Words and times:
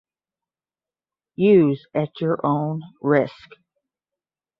Use 1.35 1.85
at 1.93 2.21
your 2.21 2.43
own 2.43 2.81
risk 3.03 3.51